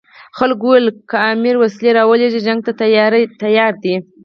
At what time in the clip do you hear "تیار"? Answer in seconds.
3.41-3.73